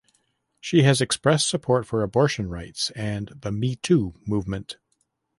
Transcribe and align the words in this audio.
She 0.59 0.81
has 0.81 0.99
expressed 0.99 1.47
support 1.47 1.85
for 1.85 2.01
abortion 2.01 2.49
rights 2.49 2.89
and 2.95 3.27
the 3.39 3.51
Me 3.51 3.75
Too 3.75 4.15
movement. 4.25 4.77